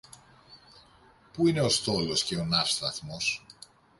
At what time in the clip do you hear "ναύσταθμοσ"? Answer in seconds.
2.45-3.45